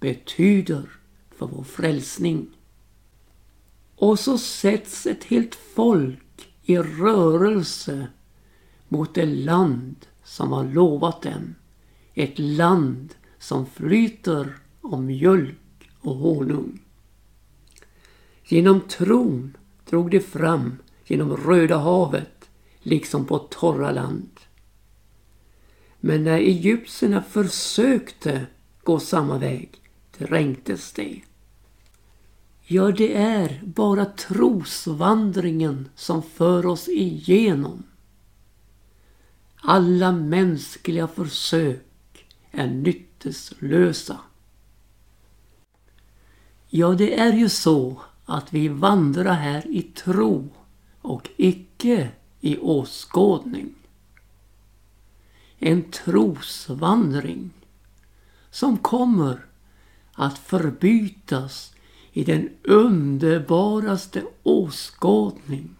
betyder 0.00 0.90
för 1.36 1.46
vår 1.46 1.64
frälsning. 1.64 2.48
Och 3.96 4.18
så 4.18 4.38
sätts 4.38 5.06
ett 5.06 5.24
helt 5.24 5.54
folk 5.54 6.25
i 6.66 6.78
rörelse 6.78 8.06
mot 8.88 9.14
det 9.14 9.26
land 9.26 10.06
som 10.24 10.52
har 10.52 10.64
lovat 10.64 11.22
dem. 11.22 11.54
Ett 12.14 12.38
land 12.38 13.14
som 13.38 13.66
flyter 13.66 14.56
om 14.80 15.06
mjölk 15.06 15.90
och 16.00 16.14
honung. 16.14 16.80
Genom 18.44 18.80
tron 18.80 19.56
drog 19.90 20.10
de 20.10 20.20
fram 20.20 20.76
genom 21.04 21.36
Röda 21.36 21.78
havet 21.78 22.50
liksom 22.78 23.24
på 23.24 23.38
torra 23.38 23.92
land. 23.92 24.30
Men 26.00 26.24
när 26.24 26.38
egyptierna 26.38 27.22
försökte 27.22 28.46
gå 28.82 28.98
samma 28.98 29.38
väg 29.38 29.70
dränktes 30.18 30.92
de. 30.92 31.24
Ja, 32.68 32.90
det 32.90 33.16
är 33.16 33.62
bara 33.64 34.04
trosvandringen 34.04 35.88
som 35.94 36.22
för 36.22 36.66
oss 36.66 36.88
igenom. 36.88 37.82
Alla 39.56 40.12
mänskliga 40.12 41.08
försök 41.08 42.26
är 42.50 42.66
nytteslösa. 42.66 44.20
Ja, 46.68 46.94
det 46.94 47.18
är 47.18 47.32
ju 47.32 47.48
så 47.48 48.00
att 48.24 48.52
vi 48.52 48.68
vandrar 48.68 49.34
här 49.34 49.66
i 49.66 49.82
tro 49.82 50.48
och 51.00 51.28
icke 51.36 52.10
i 52.40 52.58
åskådning. 52.58 53.74
En 55.58 55.90
trosvandring 55.90 57.50
som 58.50 58.76
kommer 58.78 59.46
att 60.12 60.38
förbytas 60.38 61.72
i 62.16 62.24
den 62.24 62.50
underbaraste 62.62 64.22
åskådning 64.42 65.76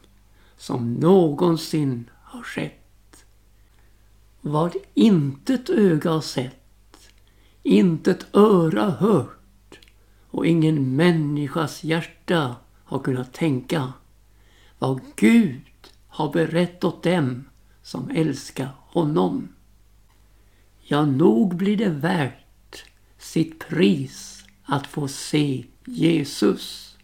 som 0.56 0.94
någonsin 0.94 2.10
har 2.22 2.42
skett. 2.42 3.24
Vad 4.40 4.76
intet 4.94 5.70
öga 5.70 6.10
har 6.10 6.20
sett, 6.20 7.08
intet 7.62 8.26
öra 8.32 8.90
hört 8.90 9.78
och 10.30 10.46
ingen 10.46 10.96
människas 10.96 11.84
hjärta 11.84 12.56
har 12.84 12.98
kunnat 12.98 13.32
tänka 13.32 13.92
vad 14.78 15.00
Gud 15.16 15.62
har 16.08 16.32
berett 16.32 16.84
åt 16.84 17.02
dem 17.02 17.44
som 17.82 18.10
älskar 18.10 18.70
honom. 18.78 19.48
Ja, 20.80 21.06
nog 21.06 21.56
blir 21.56 21.76
det 21.76 21.90
värt 21.90 22.84
sitt 23.18 23.58
pris 23.58 24.44
att 24.64 24.86
få 24.86 25.08
se 25.08 25.64
Jesus. 25.86 26.96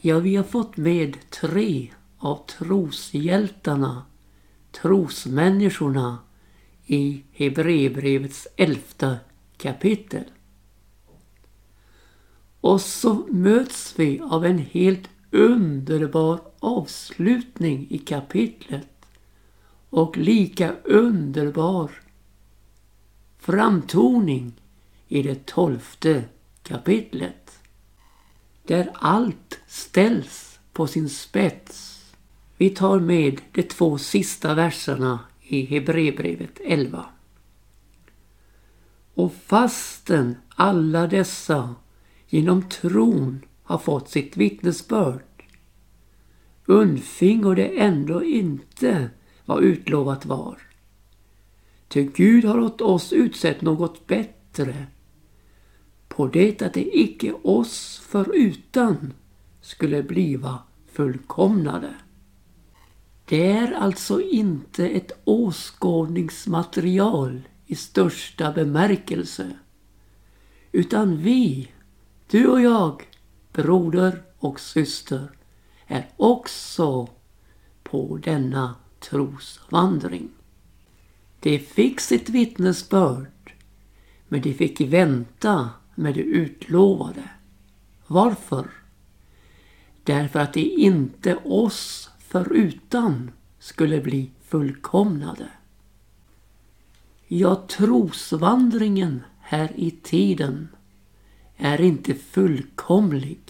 Ja, 0.00 0.18
vi 0.18 0.36
har 0.36 0.44
fått 0.44 0.76
med 0.76 1.30
tre 1.30 1.92
av 2.18 2.46
troshjältarna, 2.46 4.04
trosmänniskorna 4.70 6.18
i 6.86 7.22
Hebreerbrevets 7.32 8.48
elfte 8.56 9.18
kapitel. 9.56 10.24
Och 12.60 12.80
så 12.80 13.26
möts 13.30 13.94
vi 13.96 14.20
av 14.20 14.46
en 14.46 14.58
helt 14.58 15.08
underbar 15.30 16.40
avslutning 16.58 17.86
i 17.90 17.98
kapitlet 17.98 18.88
och 19.90 20.16
lika 20.16 20.72
underbar 20.84 21.90
framtoning 23.38 24.52
i 25.08 25.22
det 25.22 25.46
tolfte 25.46 26.24
kapitlet. 26.62 27.61
Där 28.62 28.90
allt 28.94 29.60
ställs 29.66 30.60
på 30.72 30.86
sin 30.86 31.08
spets. 31.08 31.98
Vi 32.56 32.70
tar 32.70 33.00
med 33.00 33.40
de 33.52 33.62
två 33.62 33.98
sista 33.98 34.54
verserna 34.54 35.20
i 35.40 35.64
Hebreerbrevet 35.64 36.60
11. 36.64 37.04
Och 39.14 39.34
fastän 39.34 40.36
alla 40.48 41.06
dessa 41.06 41.74
genom 42.28 42.68
tron 42.68 43.44
har 43.62 43.78
fått 43.78 44.08
sitt 44.08 44.36
vittnesbörd 44.36 45.22
undfingor 46.66 47.54
det 47.54 47.80
ändå 47.80 48.24
inte 48.24 49.10
vad 49.44 49.62
utlovat 49.64 50.26
var. 50.26 50.58
Ty 51.88 52.02
Gud 52.14 52.44
har 52.44 52.58
åt 52.58 52.80
oss 52.80 53.12
utsett 53.12 53.60
något 53.60 54.06
bättre 54.06 54.86
på 56.16 56.26
det 56.26 56.62
att 56.62 56.74
det 56.74 56.98
icke 56.98 57.32
oss 57.32 58.02
förutan 58.06 59.12
skulle 59.60 60.02
bliva 60.02 60.58
fullkomnade. 60.92 61.94
Det 63.24 63.52
är 63.52 63.72
alltså 63.72 64.20
inte 64.20 64.88
ett 64.88 65.12
åskådningsmaterial 65.24 67.40
i 67.66 67.74
största 67.74 68.52
bemärkelse. 68.52 69.50
Utan 70.72 71.16
vi, 71.16 71.70
du 72.30 72.46
och 72.46 72.60
jag, 72.60 73.02
broder 73.52 74.22
och 74.38 74.60
syster, 74.60 75.30
är 75.86 76.10
också 76.16 77.08
på 77.82 78.18
denna 78.22 78.74
trosvandring. 79.00 80.28
De 81.40 81.58
fick 81.58 82.00
sitt 82.00 82.28
vittnesbörd, 82.28 83.54
men 84.28 84.40
de 84.40 84.54
fick 84.54 84.80
vänta 84.80 85.70
med 85.94 86.14
det 86.14 86.22
utlovade. 86.22 87.30
Varför? 88.06 88.66
Därför 90.04 90.40
att 90.40 90.52
de 90.52 90.60
inte 90.60 91.36
oss 91.36 92.10
förutan 92.18 93.30
skulle 93.58 94.00
bli 94.00 94.30
fullkomnade. 94.42 95.48
Ja, 97.26 97.66
trosvandringen 97.68 99.22
här 99.40 99.72
i 99.76 99.90
tiden 99.90 100.68
är 101.56 101.80
inte 101.80 102.14
fullkomlig. 102.14 103.40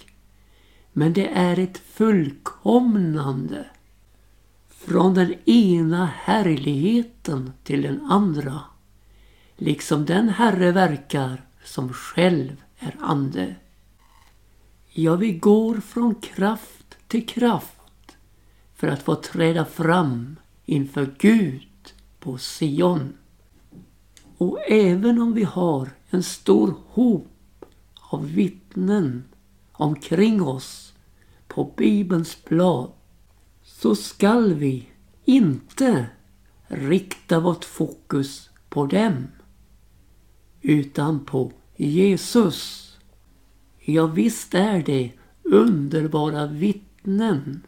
Men 0.92 1.12
det 1.12 1.28
är 1.28 1.58
ett 1.58 1.78
fullkomnande. 1.78 3.66
Från 4.68 5.14
den 5.14 5.34
ena 5.44 6.06
härligheten 6.06 7.52
till 7.64 7.82
den 7.82 8.00
andra. 8.00 8.60
Liksom 9.56 10.04
den 10.06 10.28
Herre 10.28 10.72
verkar 10.72 11.44
som 11.64 11.92
själv 11.92 12.62
är 12.78 12.96
ande. 13.00 13.54
Ja, 14.88 15.16
vi 15.16 15.32
går 15.32 15.74
från 15.74 16.14
kraft 16.14 16.96
till 17.08 17.26
kraft 17.26 18.16
för 18.74 18.88
att 18.88 19.02
få 19.02 19.14
träda 19.14 19.64
fram 19.64 20.36
inför 20.64 21.14
Gud 21.18 21.92
på 22.18 22.38
Sion. 22.38 23.12
Och 24.38 24.58
även 24.68 25.22
om 25.22 25.34
vi 25.34 25.44
har 25.44 25.90
en 26.10 26.22
stor 26.22 26.74
hop 26.88 27.64
av 28.00 28.32
vittnen 28.32 29.24
omkring 29.72 30.42
oss 30.42 30.94
på 31.48 31.72
Bibelns 31.76 32.44
blad 32.44 32.92
så 33.62 33.96
skall 33.96 34.54
vi 34.54 34.88
inte 35.24 36.06
rikta 36.66 37.40
vårt 37.40 37.64
fokus 37.64 38.50
på 38.68 38.86
dem 38.86 39.26
utan 40.62 41.24
på 41.24 41.52
Jesus. 41.76 42.88
Ja, 43.78 44.06
visst 44.06 44.54
är 44.54 44.82
det 44.82 45.12
underbara 45.42 46.46
vittnen 46.46 47.62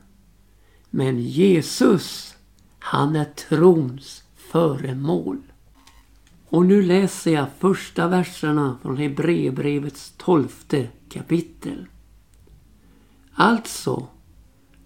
men 0.97 1.21
Jesus, 1.21 2.37
han 2.79 3.17
är 3.17 3.25
trons 3.25 4.23
föremål. 4.37 5.43
Och 6.49 6.67
nu 6.67 6.83
läser 6.83 7.31
jag 7.31 7.47
första 7.59 8.09
verserna 8.09 8.79
från 8.83 8.97
Hebreerbrevets 8.97 10.15
tolfte 10.17 10.89
kapitel. 11.09 11.87
Alltså, 13.33 14.07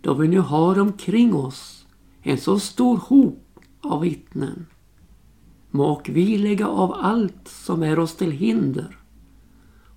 då 0.01 0.15
vi 0.15 0.29
nu 0.29 0.39
har 0.39 0.79
omkring 0.79 1.35
oss 1.35 1.87
en 2.23 2.39
så 2.39 2.61
stor 2.61 2.97
hop 2.97 3.61
av 3.81 4.01
vittnen, 4.01 4.67
må 5.71 6.03
vi 6.07 6.39
lägga 6.39 6.69
av 6.69 6.93
allt 6.93 7.49
som 7.49 7.83
är 7.83 7.99
oss 7.99 8.17
till 8.17 8.31
hinder 8.31 8.99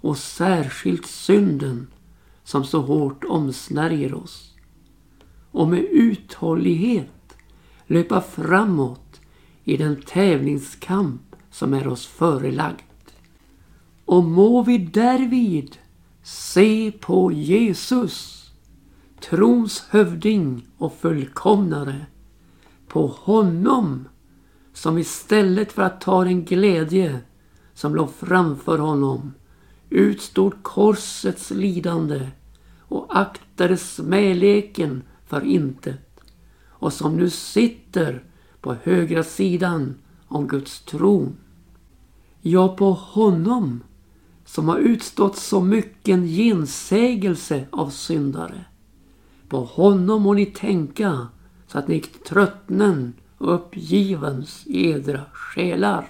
och 0.01 0.17
särskilt 0.17 1.05
synden 1.05 1.87
som 2.43 2.63
så 2.63 2.81
hårt 2.81 3.23
omsnärjer 3.23 4.13
oss 4.13 4.55
och 5.51 5.67
med 5.67 5.83
uthållighet 5.91 7.37
löpa 7.87 8.21
framåt 8.21 9.21
i 9.63 9.77
den 9.77 10.01
tävlingskamp 10.01 11.35
som 11.51 11.73
är 11.73 11.87
oss 11.87 12.05
förelagd. 12.05 12.81
Och 14.05 14.23
må 14.23 14.63
vi 14.63 14.77
därvid 14.77 15.77
se 16.23 16.91
på 16.91 17.31
Jesus, 17.31 18.45
trons 19.19 19.85
hövding 19.89 20.67
och 20.77 20.93
fullkomnare, 20.93 22.05
på 22.87 23.07
honom 23.07 24.07
som 24.73 24.97
istället 24.97 25.71
för 25.71 25.81
att 25.81 26.01
ta 26.01 26.23
den 26.23 26.45
glädje 26.45 27.19
som 27.73 27.95
låg 27.95 28.13
framför 28.13 28.77
honom 28.77 29.33
utstod 29.89 30.63
korsets 30.63 31.51
lidande 31.51 32.29
och 32.79 33.19
aktade 33.19 33.77
smäleken 33.77 35.03
för 35.27 35.41
intet 35.45 36.19
och 36.67 36.93
som 36.93 37.17
nu 37.17 37.29
sitter 37.29 38.23
på 38.61 38.75
högra 38.83 39.23
sidan 39.23 39.95
om 40.27 40.47
Guds 40.47 40.81
tron. 40.81 41.35
Ja, 42.41 42.75
på 42.75 42.93
honom 42.93 43.83
som 44.45 44.69
har 44.69 44.77
utstått 44.77 45.37
så 45.37 45.61
mycken 45.61 46.27
gensägelse 46.27 47.65
av 47.69 47.89
syndare. 47.89 48.65
På 49.49 49.63
honom 49.63 50.21
må 50.21 50.33
ni 50.33 50.45
tänka 50.45 51.27
så 51.67 51.77
att 51.77 51.87
ni 51.87 51.99
tröttnen 51.99 53.13
uppgivens 53.41 54.67
i 54.67 54.89
edra 54.89 55.25
själar. 55.33 56.07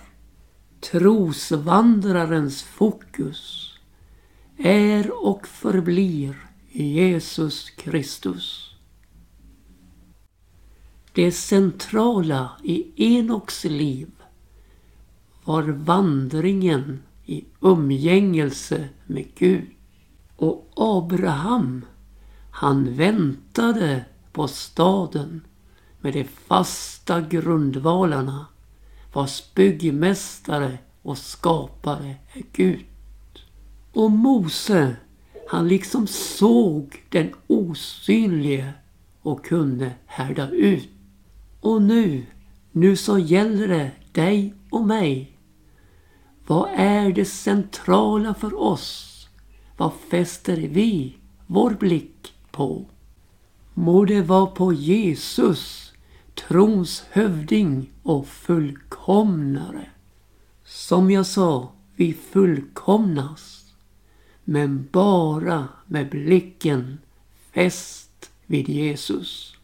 Trosvandrarens 0.91 2.63
fokus 2.63 3.71
är 4.57 5.25
och 5.25 5.47
förblir 5.47 6.35
Jesus 6.71 7.69
Kristus. 7.69 8.75
Det 11.13 11.31
centrala 11.31 12.51
i 12.63 12.91
Enoks 13.15 13.63
liv 13.63 14.11
var 15.43 15.63
vandringen 15.63 16.99
i 17.25 17.45
umgängelse 17.61 18.89
med 19.07 19.35
Gud. 19.35 19.67
Och 20.35 20.71
Abraham, 20.75 21.85
han 22.51 22.95
väntade 22.95 24.05
på 24.31 24.47
staden 24.47 25.41
med 26.01 26.13
de 26.13 26.23
fasta 26.23 27.21
grundvalarna 27.21 28.45
vars 29.13 29.53
byggmästare 29.53 30.77
och 31.01 31.17
skapare 31.17 32.15
är 32.33 32.43
Gud. 32.53 32.85
Och 33.93 34.11
Mose, 34.11 34.95
han 35.47 35.67
liksom 35.67 36.07
såg 36.07 37.03
den 37.09 37.33
osynlige 37.47 38.73
och 39.21 39.45
kunde 39.45 39.91
härda 40.05 40.49
ut. 40.49 40.89
Och 41.61 41.81
nu, 41.81 42.25
nu 42.71 42.95
så 42.95 43.17
gäller 43.17 43.67
det 43.67 43.91
dig 44.11 44.53
och 44.69 44.87
mig. 44.87 45.37
Vad 46.47 46.69
är 46.75 47.11
det 47.11 47.25
centrala 47.25 48.33
för 48.33 48.61
oss? 48.61 49.27
Vad 49.77 49.93
fäster 49.93 50.57
vi 50.57 51.17
vår 51.47 51.71
blick 51.71 52.33
på? 52.51 52.85
Må 53.73 54.05
det 54.05 54.21
vara 54.21 54.45
på 54.45 54.73
Jesus, 54.73 55.90
trons 56.47 57.04
hövding 57.12 57.91
och 58.04 58.27
fullkomnare. 58.27 59.89
Som 60.65 61.12
jag 61.12 61.25
sa, 61.25 61.71
vi 61.95 62.13
fullkomnas. 62.13 63.65
Men 64.43 64.88
bara 64.91 65.67
med 65.88 66.10
blicken 66.10 66.97
fäst 67.54 68.32
vid 68.45 68.69
Jesus. 68.69 69.56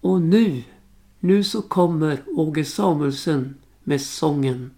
Och 0.00 0.22
nu, 0.22 0.62
nu 1.20 1.44
så 1.44 1.62
kommer 1.62 2.22
Åge 2.26 2.64
Samuelsen 2.64 3.54
med 3.84 4.00
sången 4.00 4.70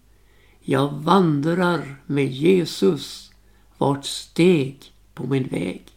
Jag 0.60 0.92
vandrar 0.92 2.02
med 2.06 2.32
Jesus 2.32 3.32
vart 3.78 4.04
steg 4.04 4.92
på 5.14 5.26
min 5.26 5.48
väg. 5.48 5.95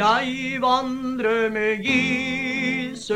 Jag 0.00 0.60
vandrar 0.60 1.50
med 1.50 1.84
Jesus. 1.84 3.12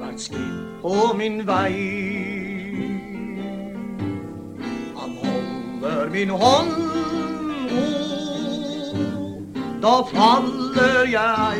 Vart 0.00 0.20
skritt 0.20 0.82
på 0.82 1.14
min 1.16 1.46
väg. 1.46 1.74
Han 4.96 5.10
håller 5.16 6.10
min 6.10 6.30
hand 6.30 6.92
då 9.82 10.08
faller 10.12 11.06
jag 11.06 11.54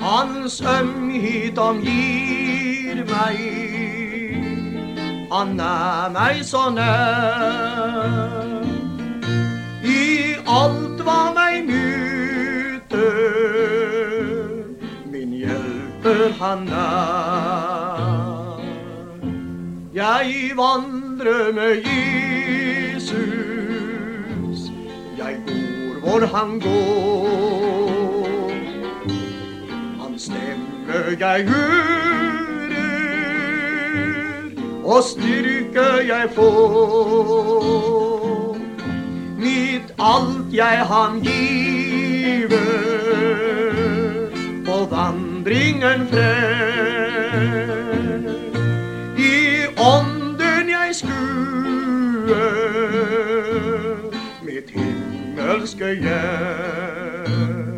Hans 0.00 0.62
ömhet 0.62 1.58
omger 1.58 3.04
mig. 3.04 3.38
Han 5.30 5.60
är 5.60 6.10
mig 6.10 6.44
så 6.44 6.70
när 6.70 8.45
allt 10.46 11.00
vad 11.00 11.34
mig 11.34 11.62
möter 11.62 11.86
Min 15.10 15.32
hjälper 15.32 16.34
han 16.38 16.68
är 16.68 17.96
Jag 19.92 20.54
vandrar 20.56 21.52
med 21.52 21.76
Jesus 21.76 23.36
jag 25.18 25.34
går 25.46 26.00
var 26.00 26.26
han 26.26 26.60
går. 26.60 28.52
Han 30.00 30.18
stämmer 30.18 31.16
jag 31.20 31.38
hörer 31.38 32.66
och 34.84 35.04
styrka 35.04 36.02
jag 36.02 36.34
får. 36.34 38.25
Mitt 39.36 39.92
allt 39.96 40.52
jag 40.52 40.84
han 40.84 41.20
giver 41.24 42.56
på 44.66 44.84
vandringen 44.90 46.08
fram 46.08 46.26
I 49.16 49.66
onden 49.76 50.68
jag 50.68 50.96
skuer 50.96 51.16
mitt 54.44 54.70
himmelske 54.70 55.92
hjärta. 55.92 57.75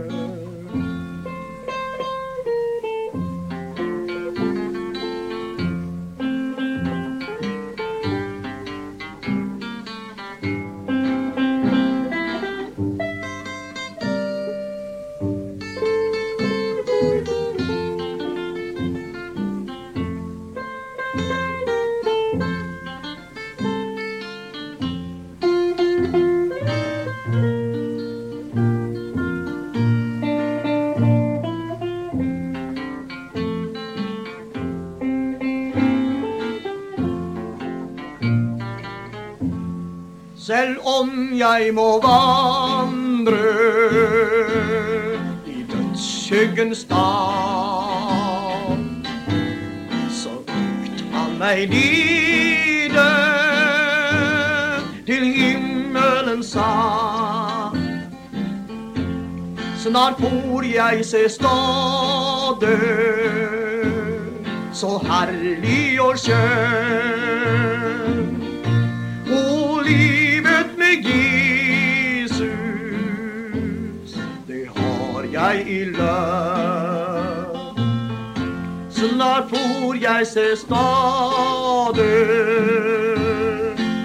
Jeg 41.48 41.74
må 41.74 42.00
vandre 42.02 43.36
i 45.46 45.64
dødsskyggens 45.70 46.84
dal, 46.90 48.82
så 50.12 50.30
økt 50.44 51.04
han 51.12 51.38
meg 51.40 51.68
nide 51.72 53.08
til 55.06 55.24
himmelens 55.38 56.46
sal. 56.52 57.78
Snart 59.78 60.20
får 60.20 60.62
jeg 60.74 61.04
se 61.04 61.28
staden 61.28 62.80
så 64.72 65.02
herlig 65.08 66.00
och 66.00 66.18
skön 66.18 66.38
Och 69.26 69.84
livet 69.84 70.66
med 70.76 70.94
Jesus, 71.04 71.37
jag 75.54 75.68
i 75.68 75.84
lön. 75.84 77.46
Snart 78.90 79.50
får 79.50 79.96
jag 79.96 80.26
se 80.26 80.56
staden 80.56 81.98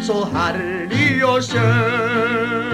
så 0.02 0.26
härlig 0.34 1.26
och 1.26 1.44
skön. 1.44 2.74